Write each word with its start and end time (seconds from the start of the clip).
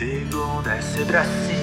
Segunda 0.00 0.70
é 0.70 0.80
sempre 0.80 1.14
assim. 1.18 1.60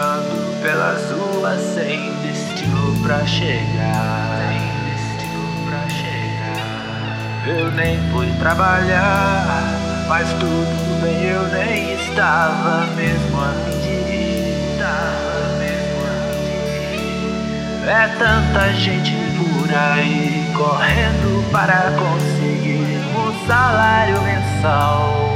Ando 0.00 0.62
pelas 0.62 1.10
ruas 1.10 1.60
sem 1.74 2.14
destino 2.22 3.02
pra 3.02 3.26
chegar. 3.26 4.38
Sem 4.46 4.62
destino 4.92 5.66
pra 5.66 5.88
chegar. 5.88 7.48
Eu 7.48 7.72
nem 7.72 7.98
fui 8.12 8.32
trabalhar, 8.38 10.06
mas 10.06 10.28
tudo 10.34 11.02
bem, 11.02 11.20
eu 11.24 11.48
nem 11.48 11.94
estava 11.94 12.86
mesmo 12.94 13.42
aqui. 13.42 14.70
Estava 14.74 15.58
mesmo 15.58 16.04
aqui. 16.30 17.88
É 17.88 18.06
tanta 18.20 18.72
gente 18.74 19.16
por 19.36 19.74
aí 19.74 20.48
correndo 20.56 21.50
para 21.50 21.90
conseguir 21.90 23.02
um 23.16 23.48
salário 23.48 24.22
mensal. 24.22 25.29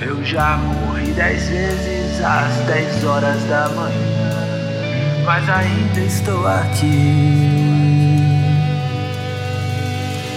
Eu 0.00 0.24
já 0.24 0.56
morri 0.58 1.10
dez 1.12 1.48
vezes 1.48 2.24
às 2.24 2.54
dez 2.66 3.02
horas 3.04 3.42
da 3.44 3.68
manhã, 3.70 4.30
mas 5.24 5.48
ainda 5.48 6.00
estou 6.00 6.46
aqui. 6.46 7.68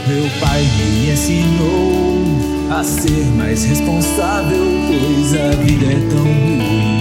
Meu 0.07 0.27
pai 0.39 0.61
me 0.61 1.11
ensinou 1.11 2.71
a 2.71 2.83
ser 2.83 3.23
mais 3.37 3.63
responsável, 3.63 4.65
pois 4.87 5.35
a 5.35 5.51
vida 5.63 5.85
é 5.85 5.99
tão 6.09 6.23
ruim. 6.23 6.91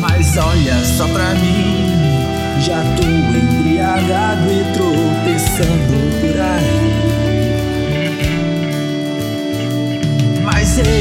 Mas 0.00 0.38
olha 0.38 0.82
só 0.84 1.06
pra 1.08 1.34
mim, 1.34 1.86
já 2.60 2.82
tô 2.96 3.02
embriagado 3.06 4.50
e 4.50 4.64
tropeçando 4.72 6.20
por 6.22 6.40
aí. 6.40 6.91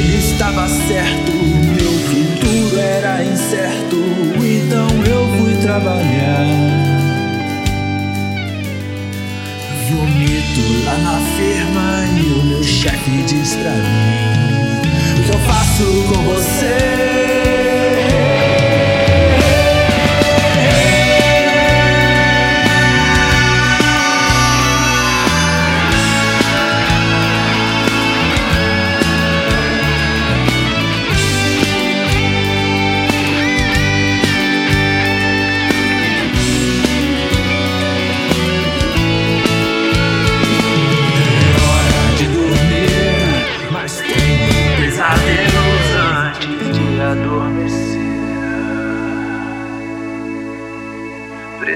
Ele 0.01 0.17
estava 0.17 0.67
certo, 0.67 1.31
meu 1.31 1.91
futuro 2.09 2.79
era 2.79 3.23
incerto, 3.23 3.97
então 4.35 4.88
eu 5.06 5.28
fui 5.38 5.53
trabalhar. 5.62 6.45
Vomito 9.89 10.85
lá 10.85 10.97
na 10.97 11.19
firma 11.38 12.03
e 12.17 12.34
o 12.34 12.44
meu 12.45 12.63
chefe 12.63 13.23
diz 13.28 13.56
pra 13.56 13.72
mim: 13.72 15.19
O 15.19 15.23
que 15.23 15.29
eu 15.29 15.39
faço 15.39 15.84
com 16.09 16.23
você? 16.23 17.10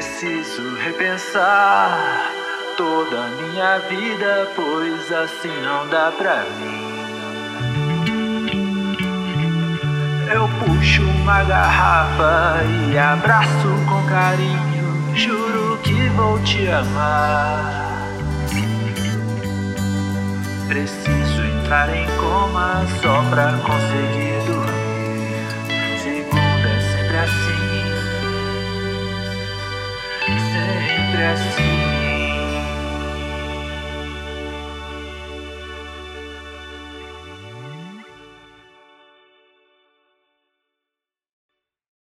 Preciso 0.05 0.75
repensar 0.75 2.29
toda 2.77 3.25
a 3.25 3.27
minha 3.41 3.79
vida, 3.79 4.47
pois 4.55 5.11
assim 5.11 5.51
não 5.63 5.87
dá 5.87 6.11
pra 6.11 6.43
mim. 6.59 6.85
Eu 10.31 10.47
puxo 10.59 11.01
uma 11.01 11.43
garrafa 11.43 12.61
e 12.91 12.95
abraço 12.95 13.67
com 13.89 14.07
carinho. 14.07 15.15
Juro 15.15 15.79
que 15.83 16.07
vou 16.09 16.39
te 16.43 16.67
amar. 16.69 18.13
Preciso 20.67 21.41
entrar 21.41 21.89
em 21.89 22.05
coma 22.17 22.85
só 23.01 23.23
pra 23.31 23.53
conseguir 23.53 24.45
dormir. 24.45 24.74
É 31.25 31.74